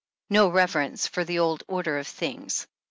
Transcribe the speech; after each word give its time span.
40 0.29 0.33
no 0.33 0.47
reverence 0.51 1.05
for 1.05 1.23
the 1.23 1.37
old 1.37 1.61
order 1.67 1.99
of 1.99 2.07
things. 2.07 2.65